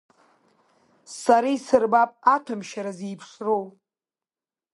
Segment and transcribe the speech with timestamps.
[1.19, 3.63] Сара исырбап аҭәамшьара зеиԥшроу!